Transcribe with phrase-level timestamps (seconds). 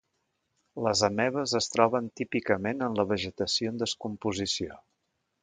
[0.85, 4.81] Les amebes es troben típicament en la vegetació en descomposició.